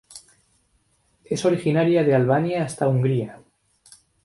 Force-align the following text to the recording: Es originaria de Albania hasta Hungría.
Es 1.25 1.45
originaria 1.45 2.01
de 2.03 2.15
Albania 2.15 2.63
hasta 2.63 2.87
Hungría. 2.87 3.39